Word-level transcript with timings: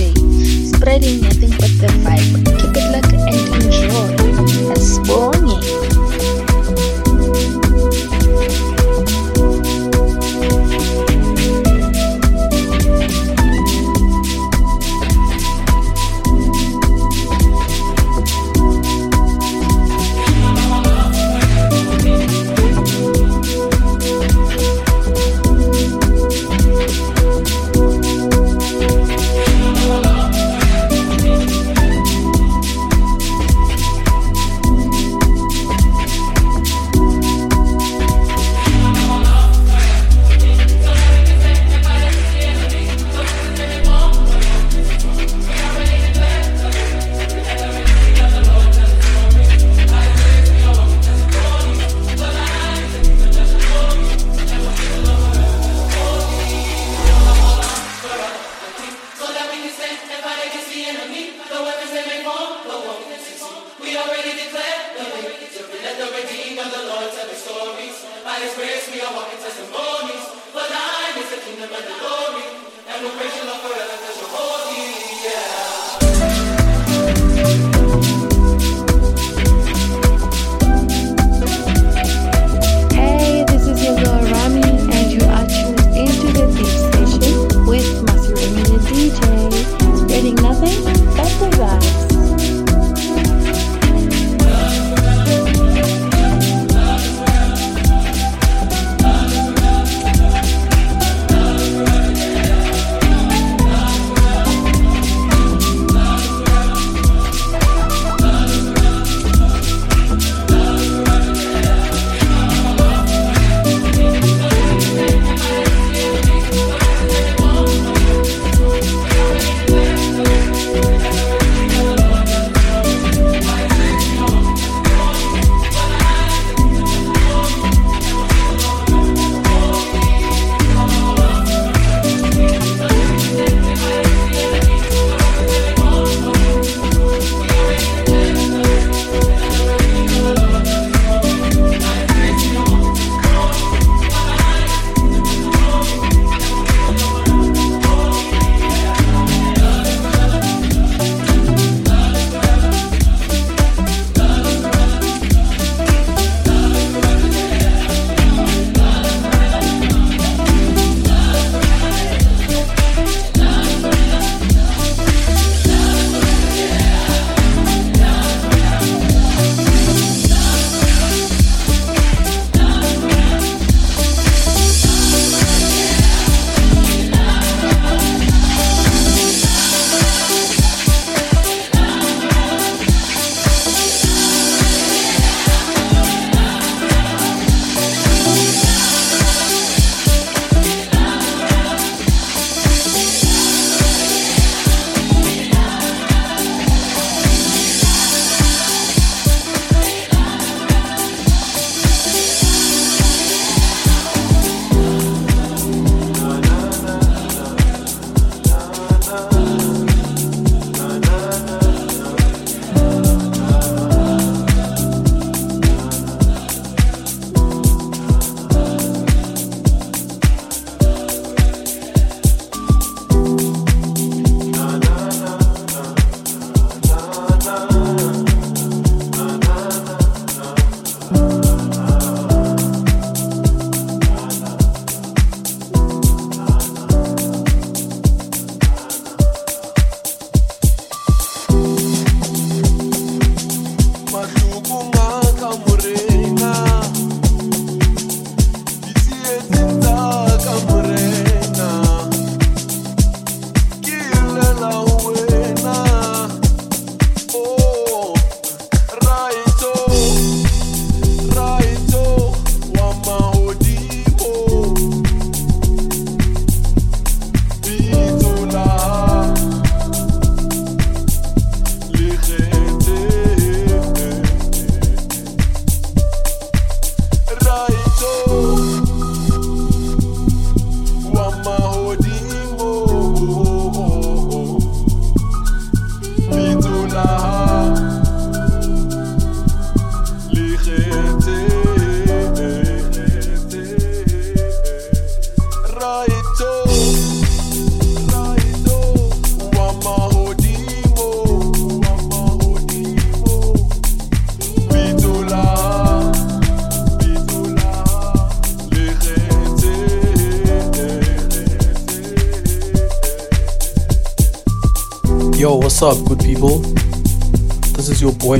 Spreading 0.00 1.20
nothing 1.20 1.50
but 1.50 1.72
the 1.78 1.88
vibe. 2.02 2.59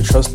Trust 0.02 0.29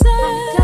No, 0.00 0.61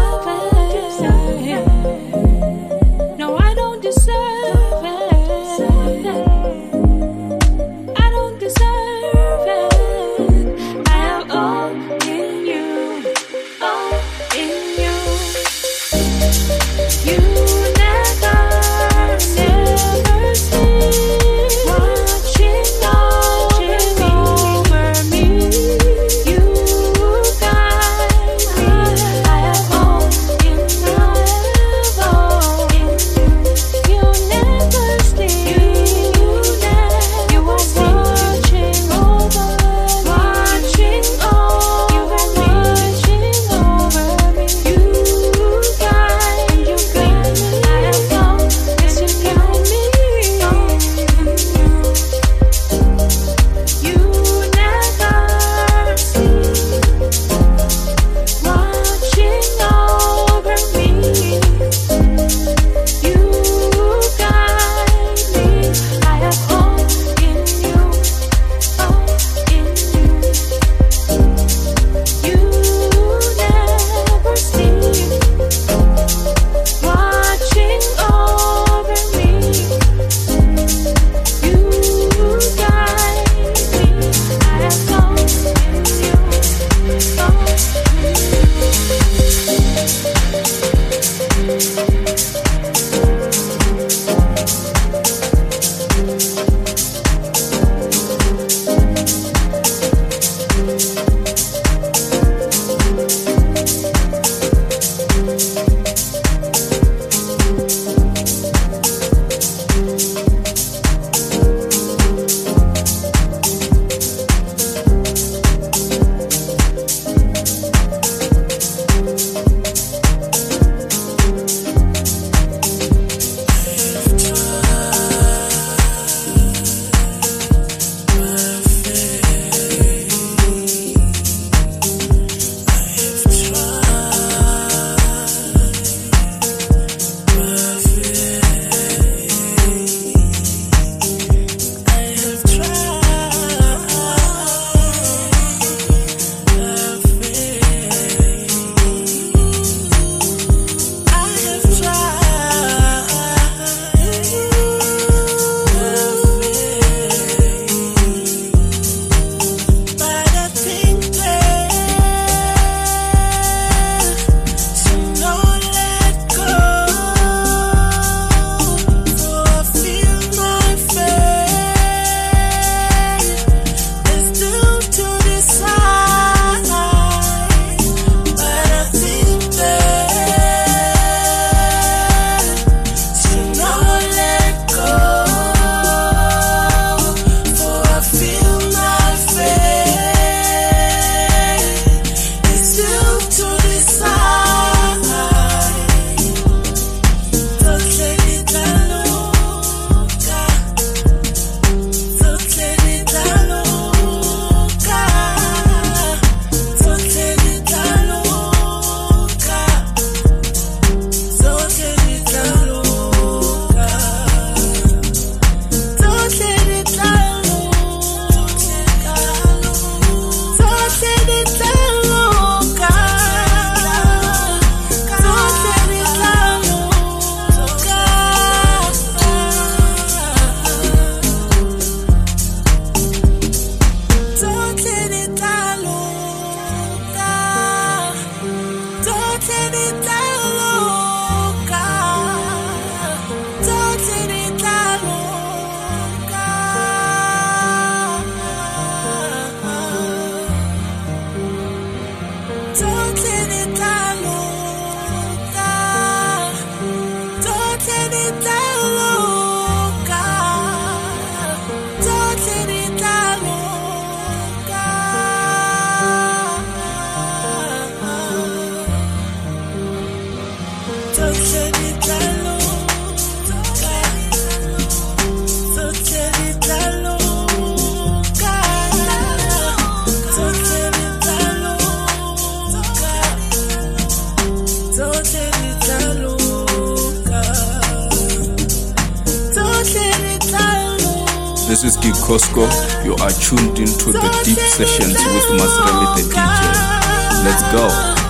Cosco. 292.28 292.68
You 293.04 293.14
are 293.24 293.30
tuned 293.30 293.78
into 293.78 294.12
the 294.12 294.42
deep 294.44 294.58
sessions 294.58 295.14
with 295.14 295.48
Maseremi 295.58 296.14
the 296.16 296.34
DJ. 296.34 297.42
Let's 297.42 297.62
go. 297.72 298.27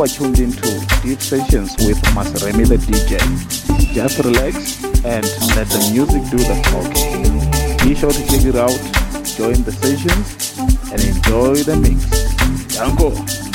You 0.00 0.04
are 0.04 0.08
tuned 0.08 0.38
into 0.38 0.62
Deep 1.02 1.20
Sessions 1.20 1.76
with 1.86 2.00
Maseremi 2.16 2.66
the 2.66 2.78
DJ. 2.78 3.18
Just 3.92 4.18
relax 4.20 4.82
and 5.04 5.26
let 5.54 5.68
the 5.68 5.90
music 5.92 6.22
do 6.30 6.38
the 6.38 6.56
talking. 6.72 7.86
Be 7.86 7.94
sure 7.94 8.10
to 8.10 8.26
check 8.26 8.46
it 8.46 8.56
out, 8.56 8.70
join 9.36 9.62
the 9.62 9.72
sessions, 9.72 10.56
and 10.90 11.04
enjoy 11.04 11.56
the 11.56 11.76
mix. 11.76 12.06
Django. 12.72 13.49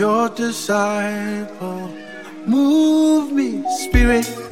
Your 0.00 0.30
disciple. 0.30 1.92
Move 2.46 3.32
me, 3.32 3.62
Spirit. 3.76 4.49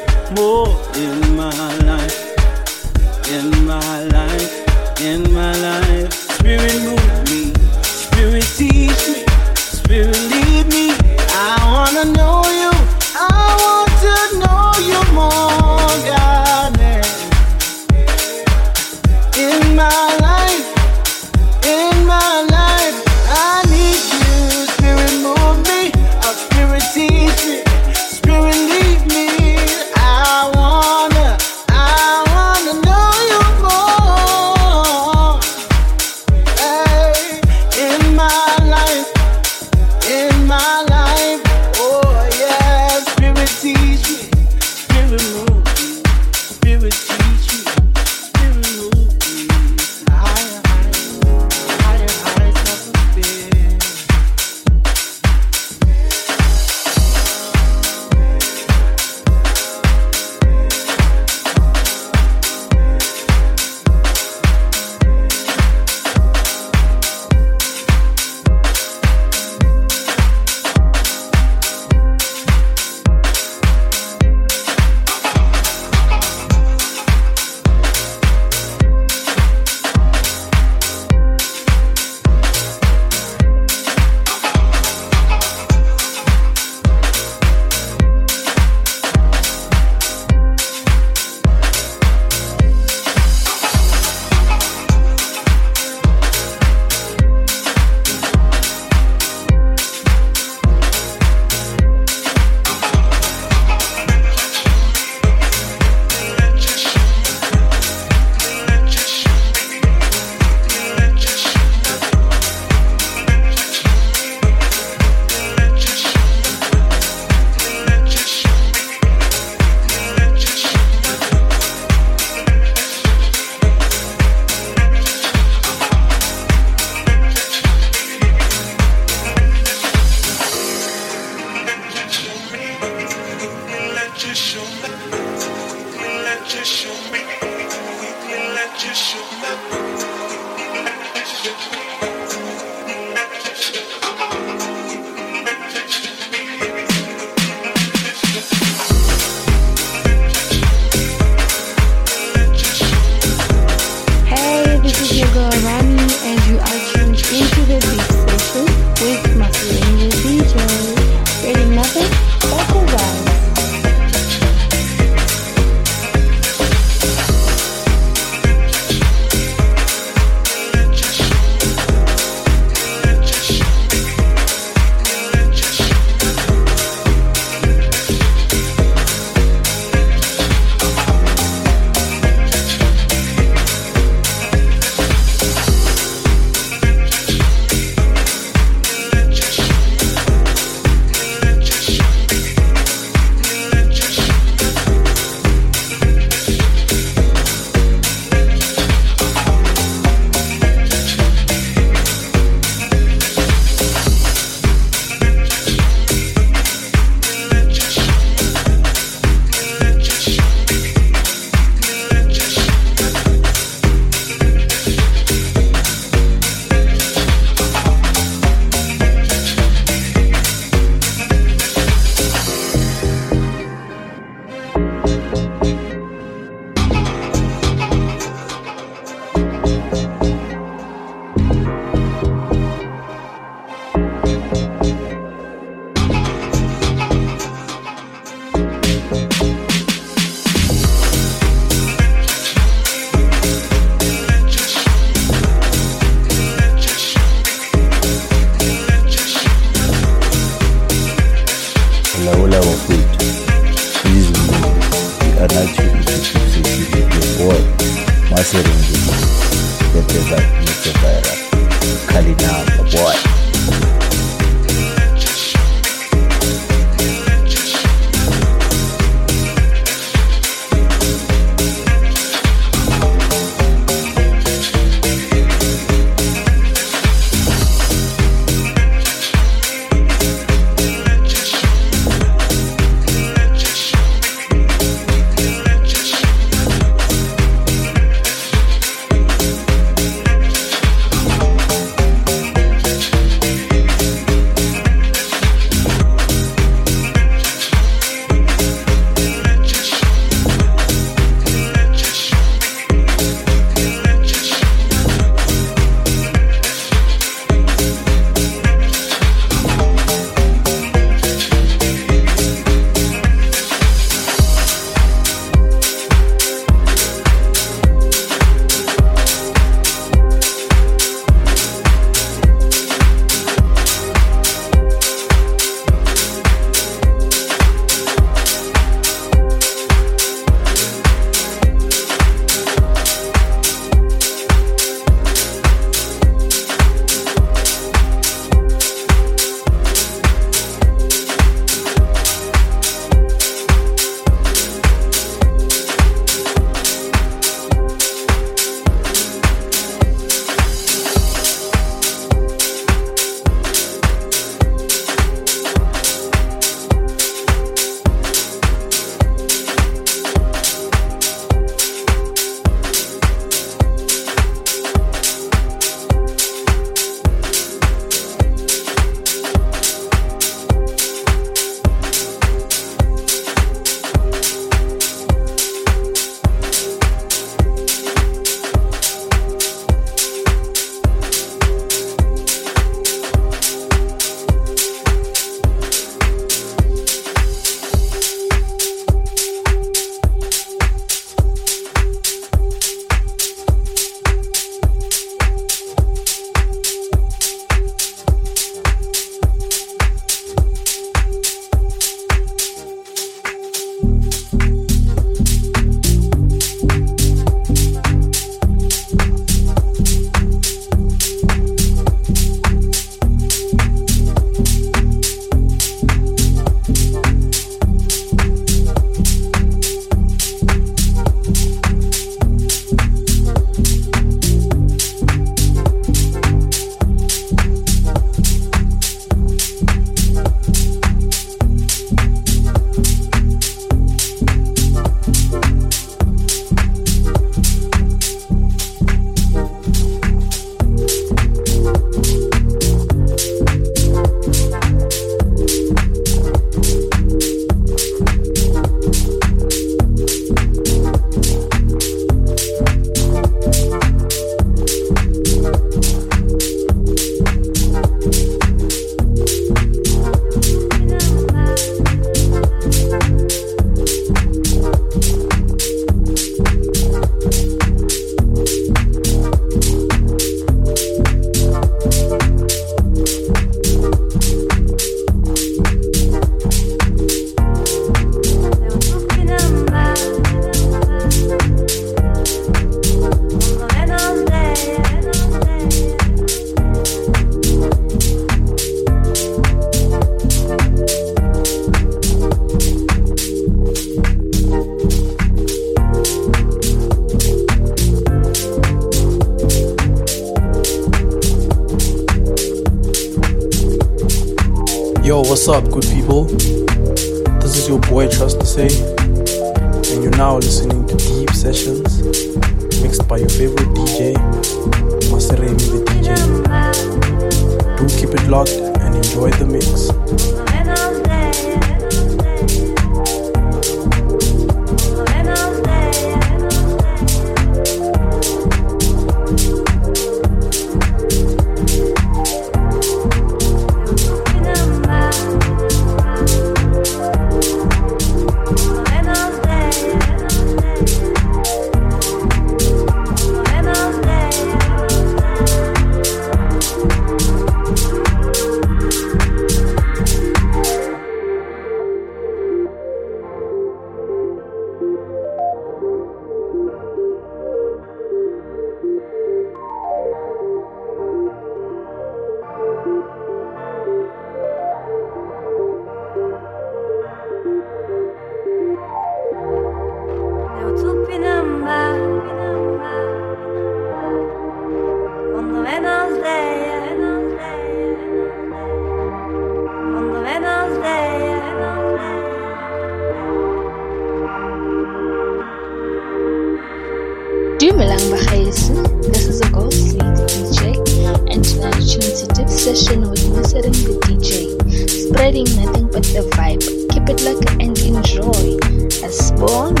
Born 599.61 600.00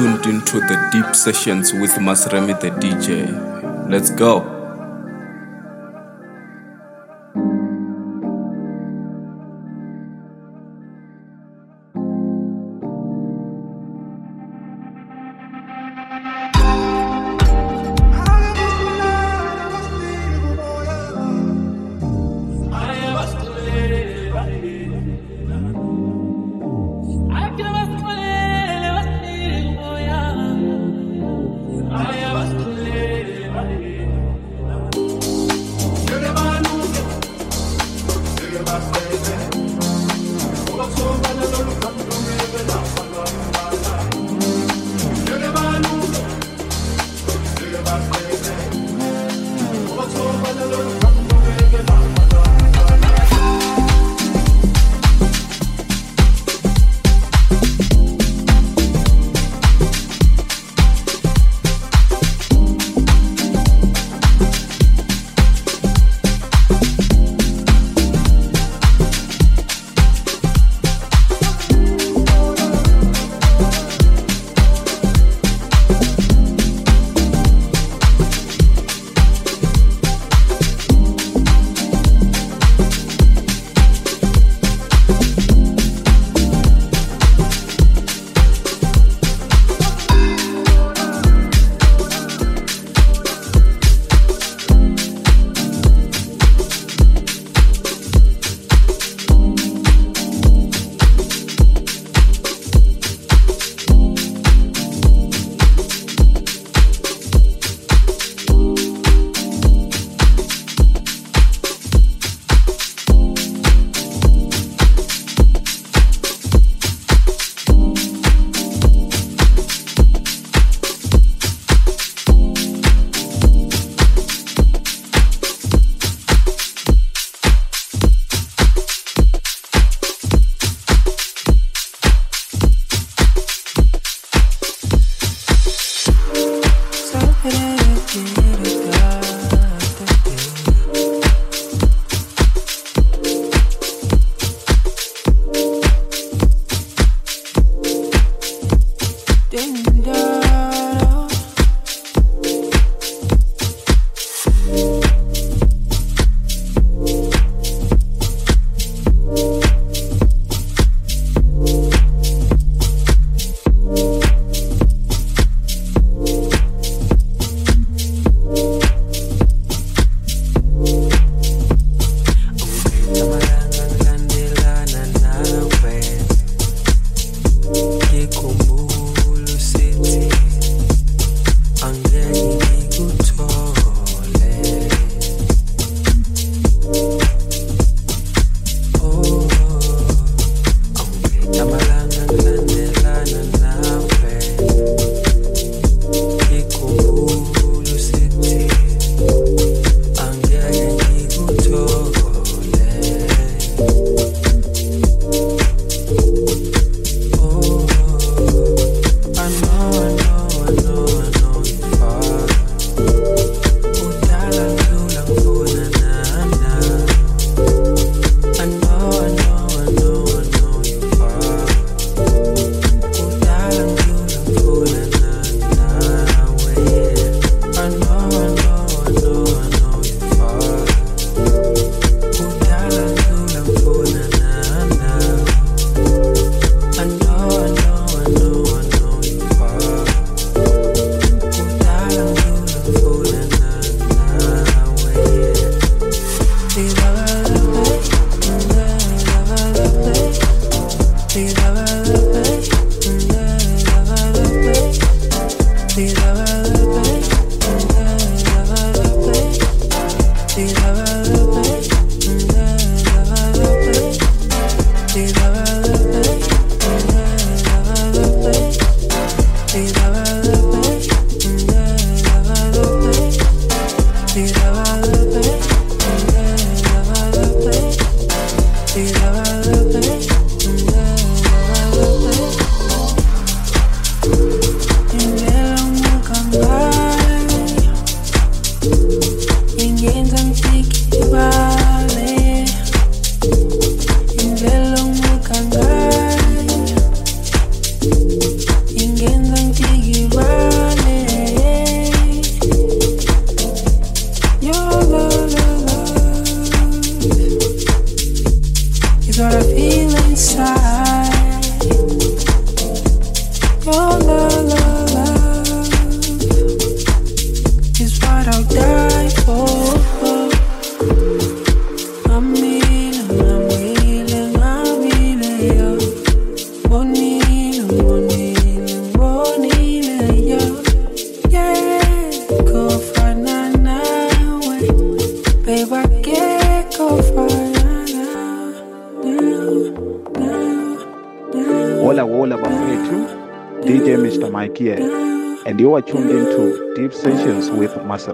tuned 0.00 0.24
into 0.24 0.60
the 0.60 0.88
deep 0.92 1.14
sessions 1.14 1.74
with 1.74 1.90
Maseremi 1.96 2.58
the 2.58 2.70
DJ. 2.70 3.28
Let's 3.86 4.08
go. 4.08 4.59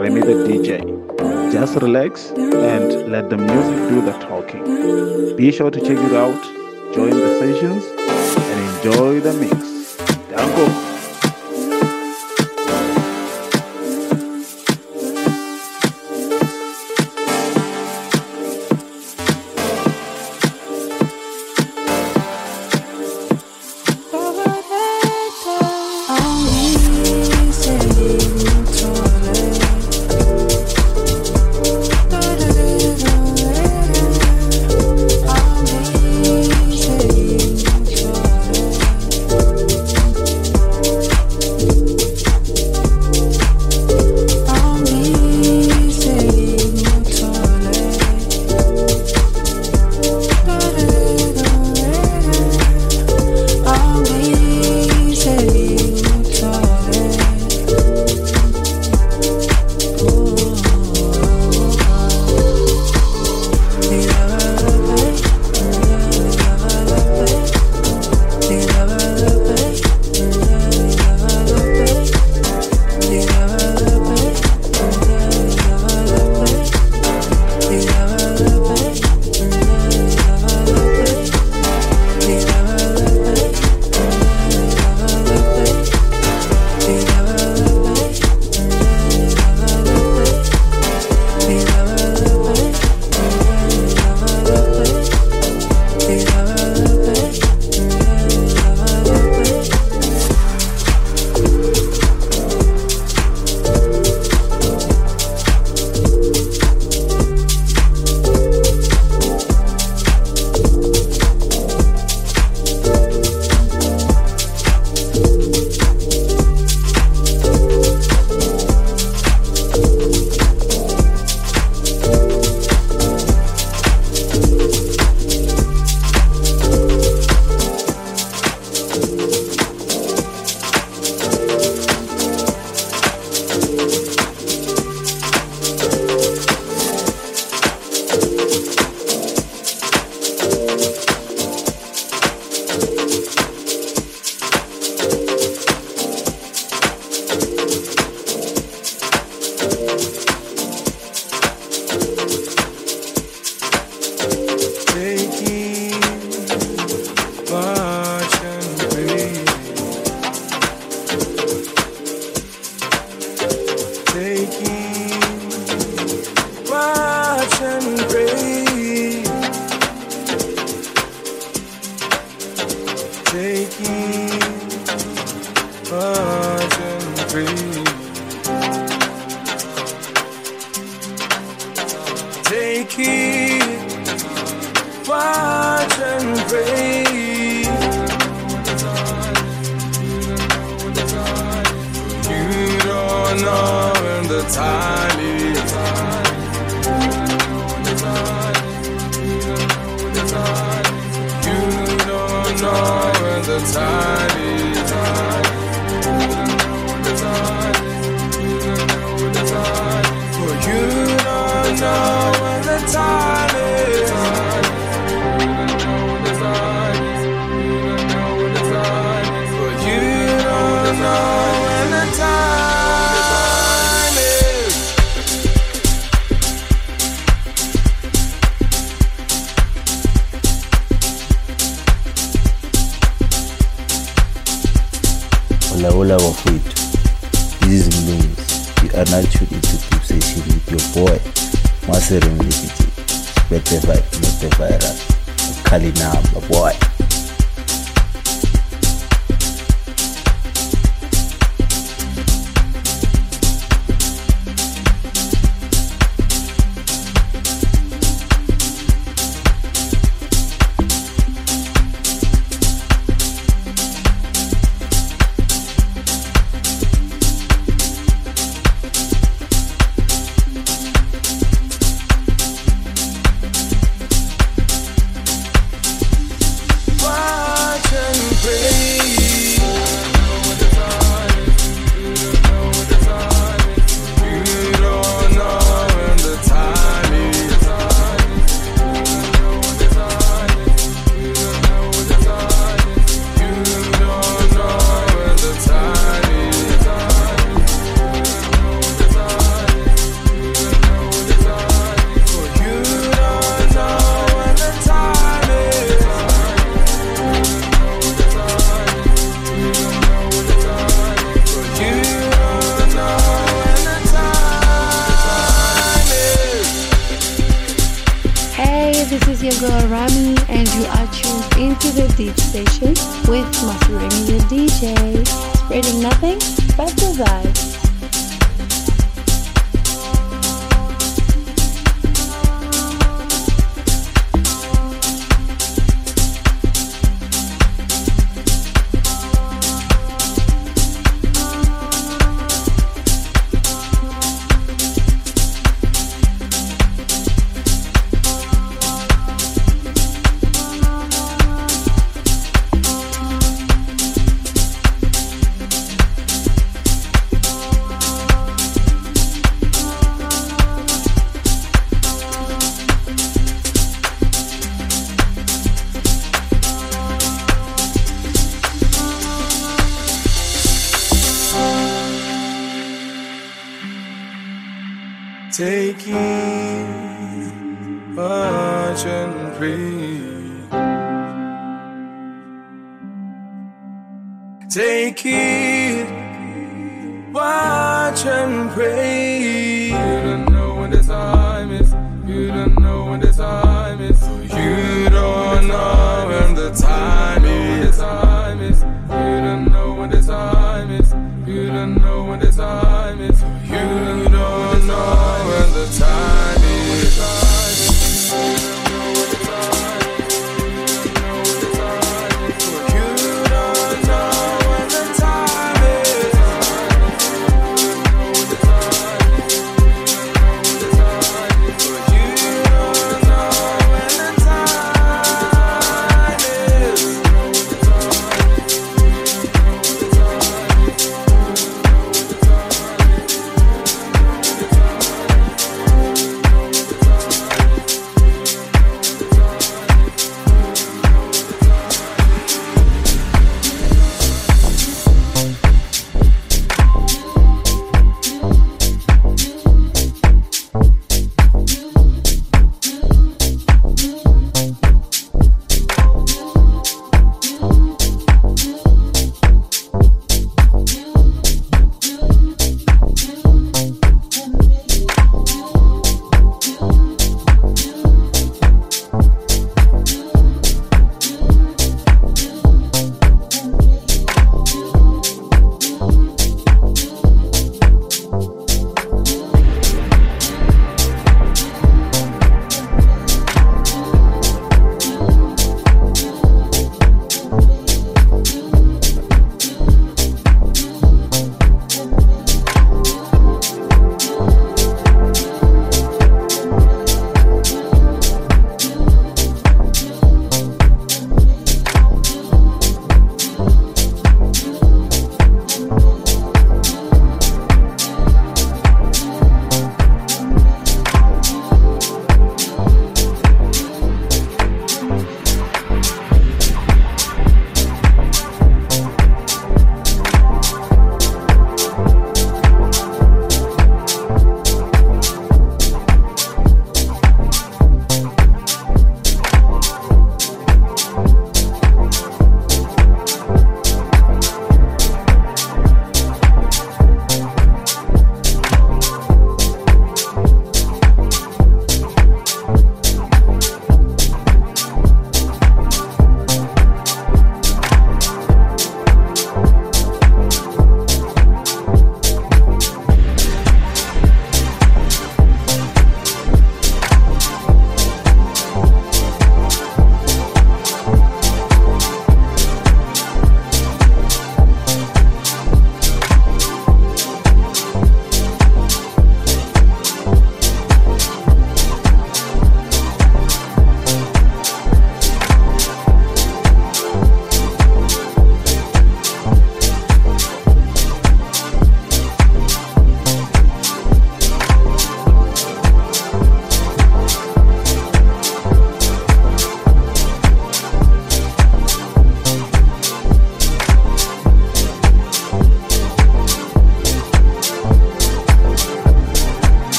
With 0.00 0.43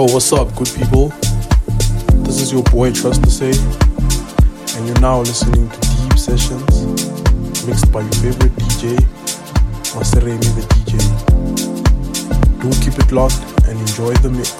Yo, 0.00 0.06
what's 0.06 0.32
up, 0.32 0.48
good 0.56 0.70
people? 0.78 1.08
This 2.24 2.40
is 2.40 2.50
your 2.50 2.62
boy 2.62 2.90
Trust 2.90 3.22
to 3.22 3.30
Say, 3.30 3.52
and 4.74 4.86
you're 4.86 4.98
now 4.98 5.18
listening 5.18 5.68
to 5.68 5.78
Deep 5.78 6.18
Sessions 6.18 6.86
mixed 7.66 7.92
by 7.92 8.00
your 8.00 8.12
favorite 8.12 8.56
DJ, 8.56 8.96
Maseremi 9.92 10.48
the 10.56 10.62
DJ. 10.72 10.96
Do 12.62 12.70
keep 12.82 12.98
it 12.98 13.12
locked 13.12 13.44
and 13.68 13.78
enjoy 13.78 14.14
the 14.22 14.30
mix. 14.30 14.59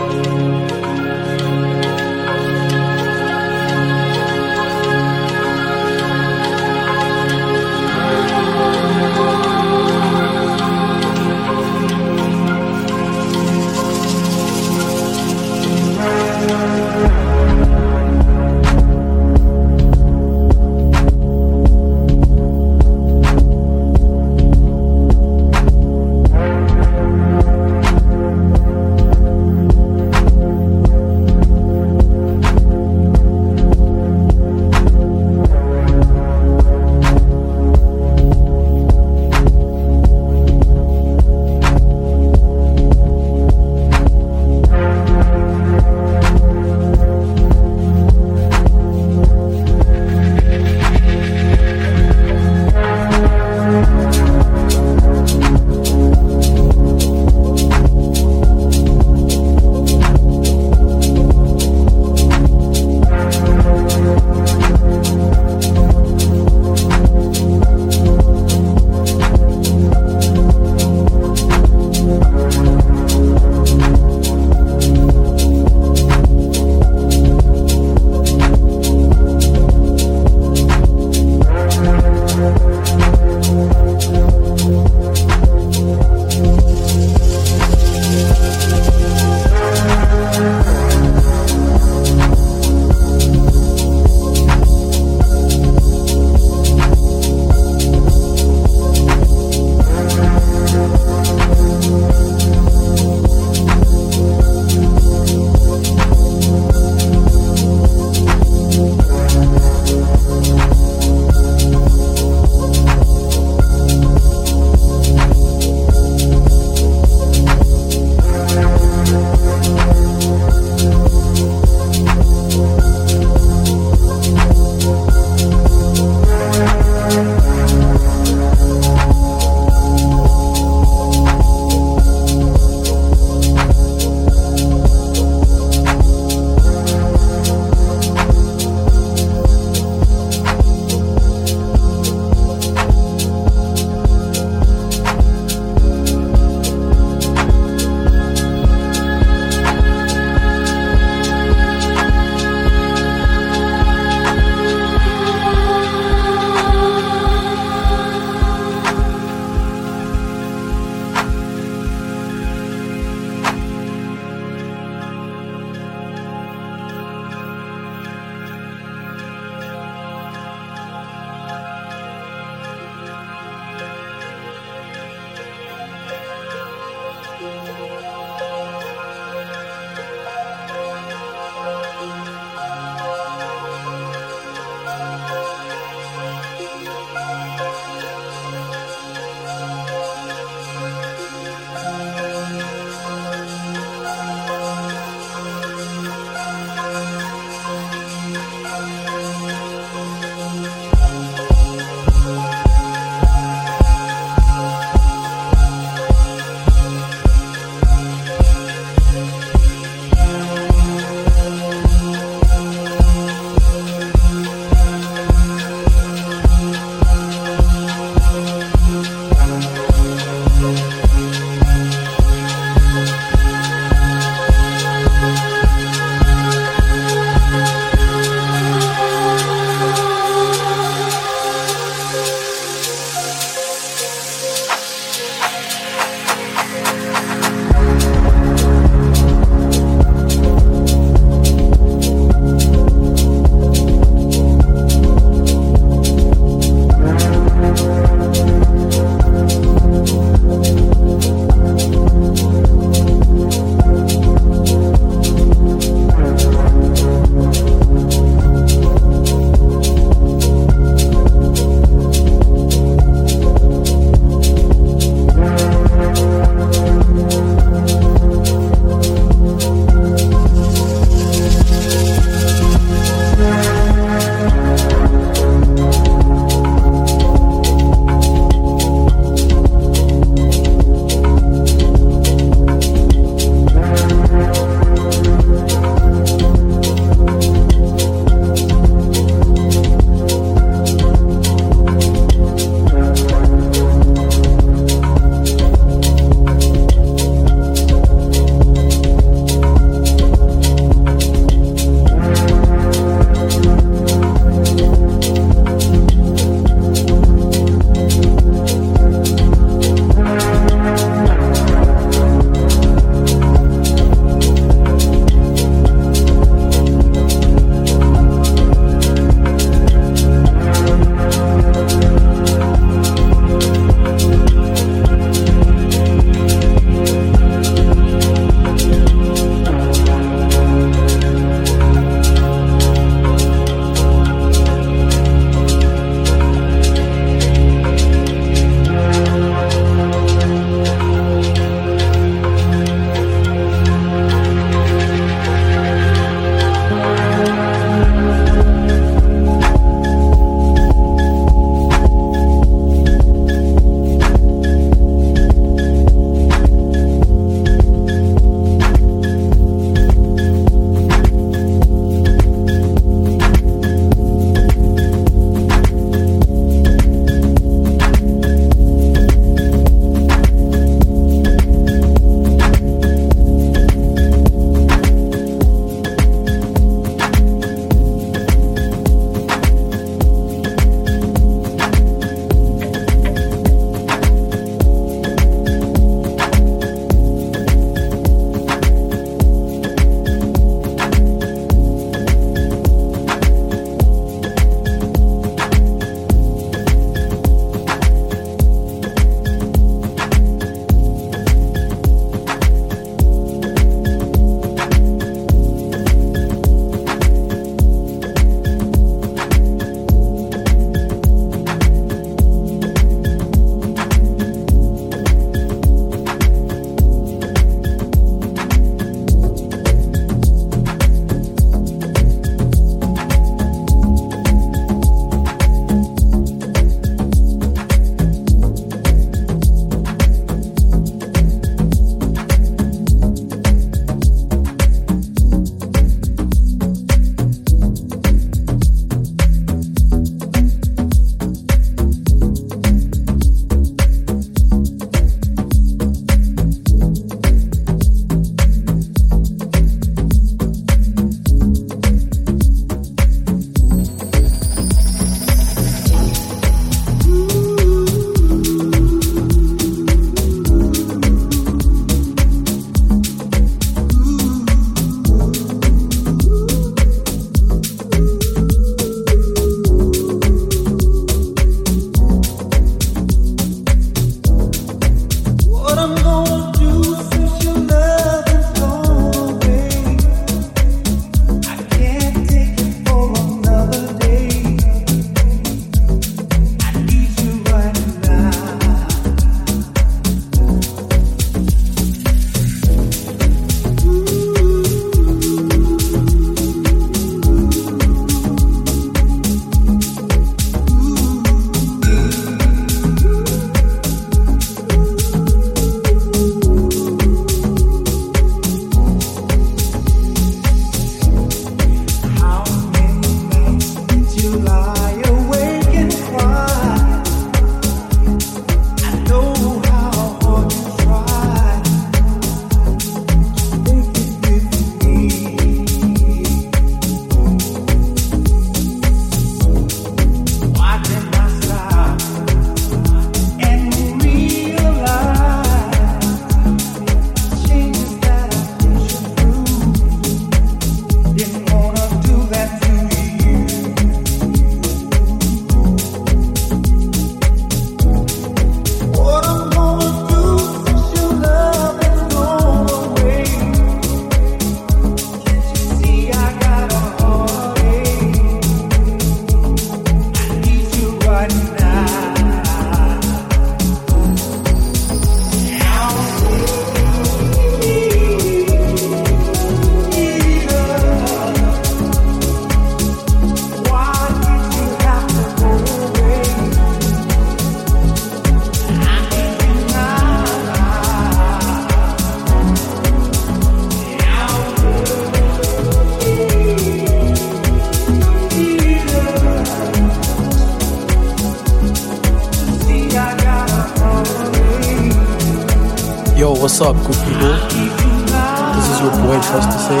This 597.56 598.86
is 598.90 599.00
your 599.00 599.12
boy 599.22 599.40
Trust 599.40 599.70
to 599.72 599.78
Say, 599.78 600.00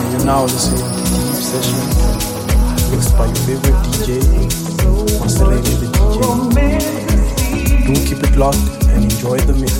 and 0.00 0.12
you're 0.12 0.24
now 0.24 0.42
listening 0.44 0.80
to 0.80 0.86
Deep 1.10 1.36
Session, 1.36 1.78
mixed 2.90 3.12
by 3.18 3.26
your 3.26 3.42
favorite 3.46 3.78
DJ, 3.84 4.08
Maseremi 5.20 5.74
the 5.80 5.88
DJ. 5.92 6.20
Do 7.86 7.92
keep 8.06 8.22
it 8.24 8.36
locked 8.36 8.58
and 8.88 9.04
enjoy 9.04 9.38
the 9.38 9.52
mix. 9.54 9.72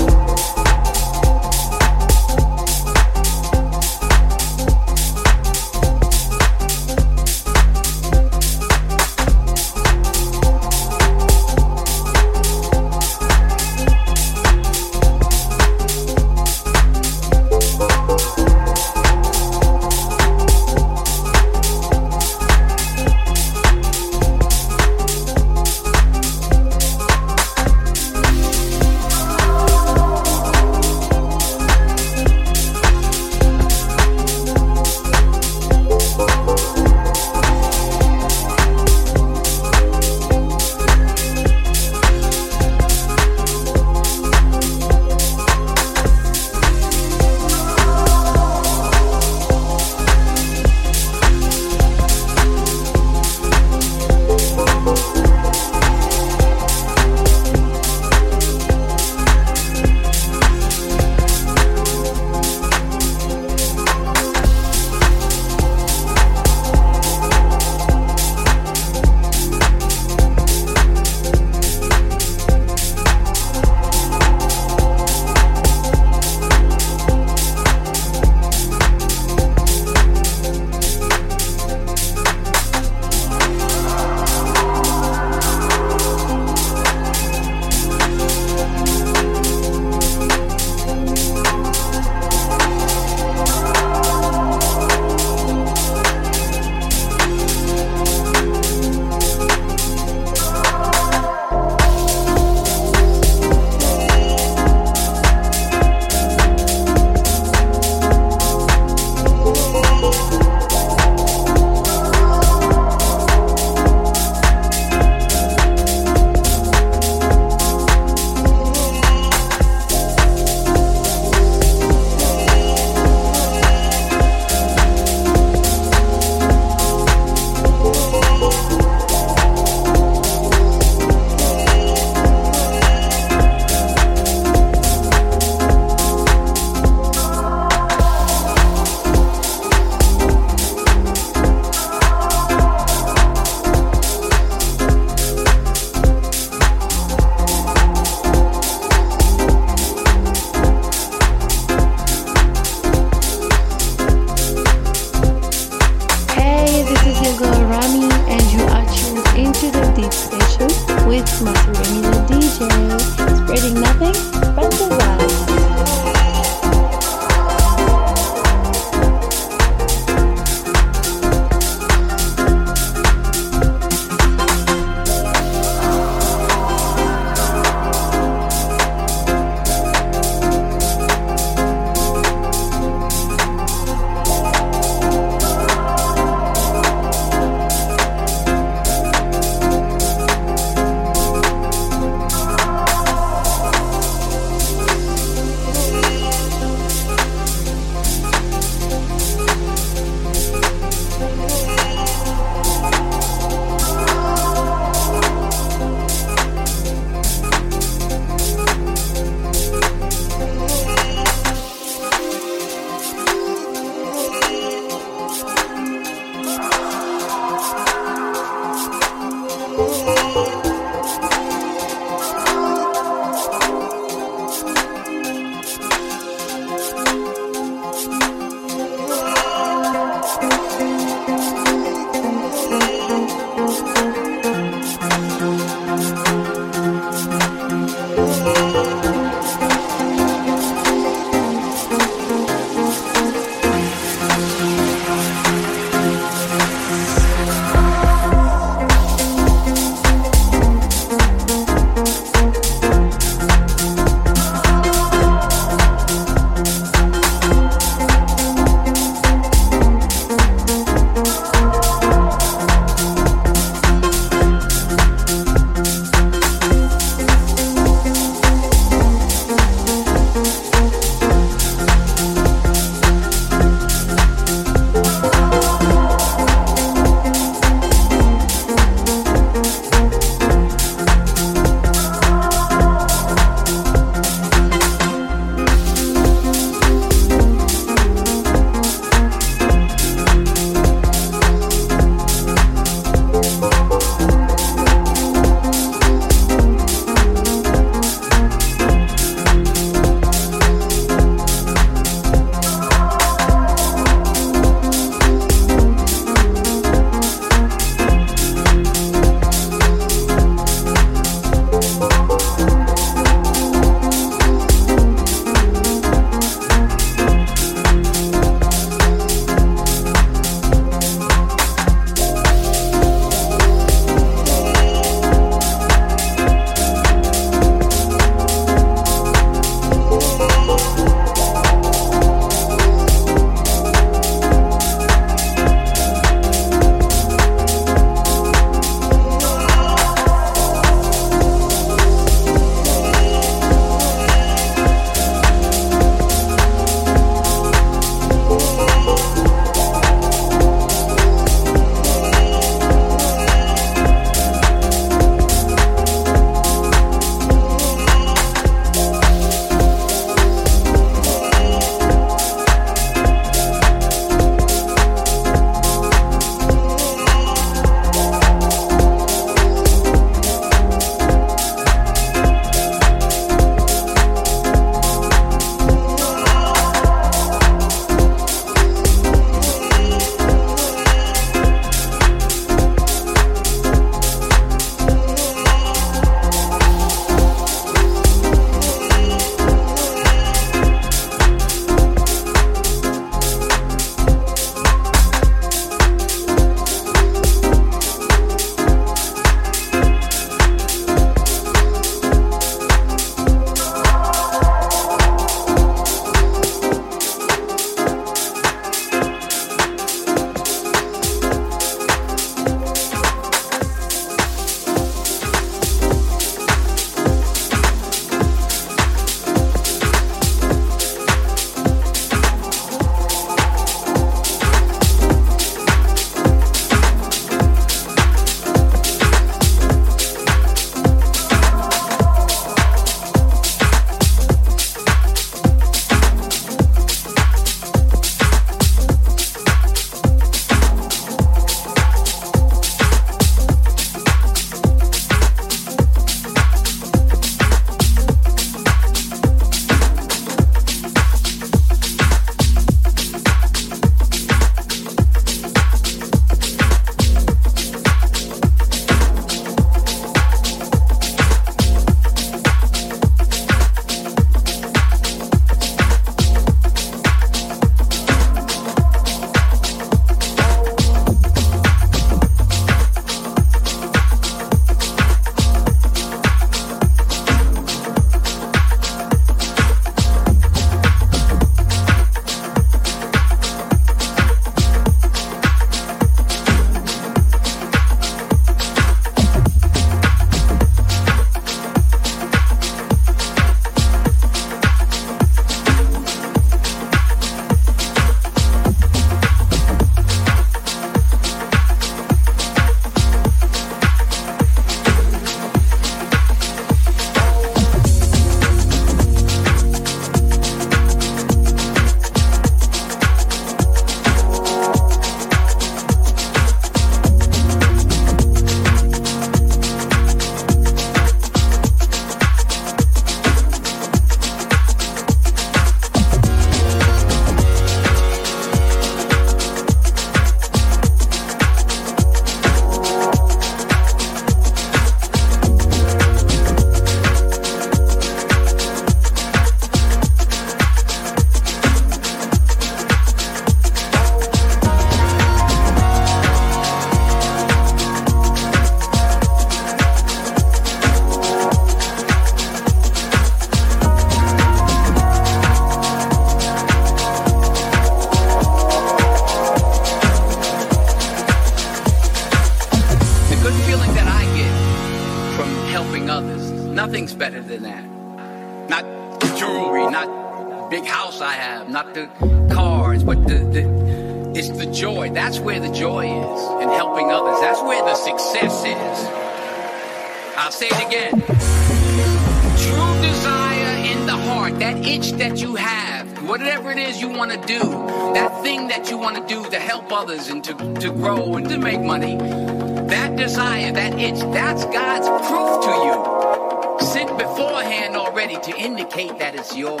to 590.78 591.10
grow 591.10 591.56
and 591.56 591.68
to 591.68 591.78
make 591.78 592.00
money, 592.00 592.36
that 592.36 593.36
desire, 593.36 593.92
that 593.92 594.18
itch, 594.18 594.40
that's 594.52 594.84
God's 594.86 595.28
proof 595.48 595.84
to 595.84 595.90
you, 596.06 597.06
sent 597.06 597.38
beforehand 597.38 598.16
already 598.16 598.56
to 598.60 598.76
indicate 598.76 599.38
that 599.38 599.54
it's 599.54 599.76
yours. 599.76 600.00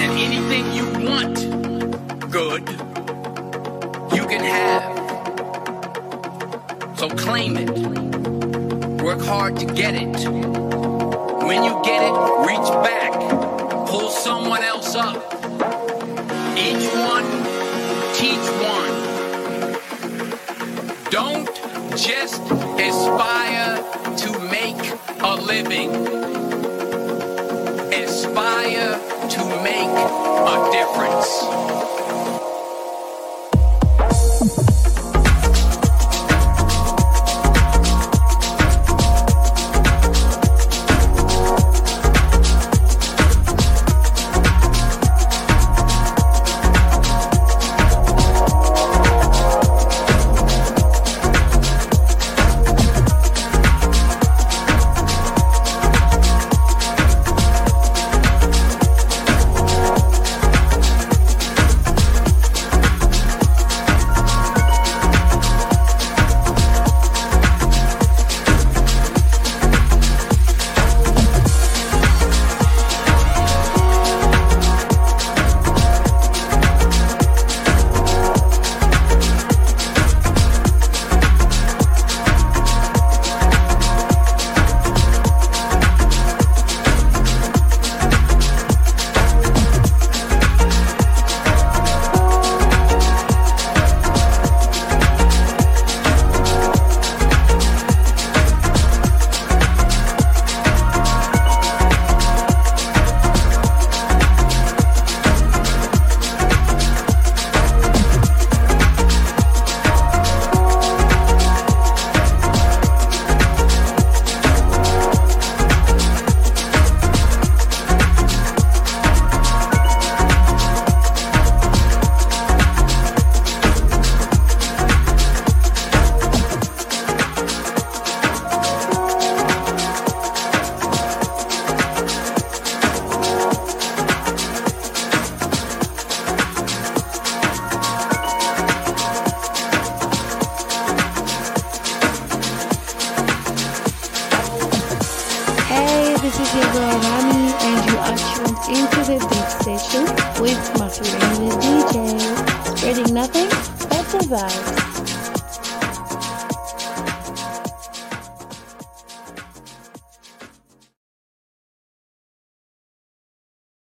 And 0.00 0.12
anything 0.18 0.72
you 0.74 1.08
want 1.08 1.47